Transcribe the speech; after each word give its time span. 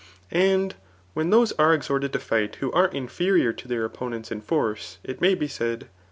And 0.33 0.73
when 1.13 1.29
those 1.29 1.51
are 1.59 1.75
exhorted 1.75 2.11
to 2.13 2.17
fight 2.19 2.55
who 2.55 2.71
are 2.71 2.87
inferior 2.87 3.53
to 3.53 3.67
their 3.67 3.85
opponents 3.85 4.31
in 4.31 4.41
force, 4.41 4.97
it 5.03 5.21
may 5.21 5.35
be 5.35 5.47
said. 5.47 5.89